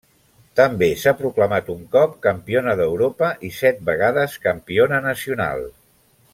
També 0.59 0.87
s'ha 1.01 1.11
proclamat 1.19 1.69
un 1.73 1.83
cop 1.97 2.15
campiona 2.25 2.75
d'Europa 2.81 3.31
i 3.49 3.53
set 3.61 3.85
vegades 3.91 4.41
campiona 4.49 5.05
nacional. 5.11 5.67